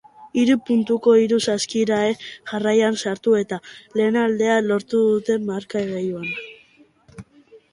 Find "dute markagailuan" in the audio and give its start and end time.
5.11-7.25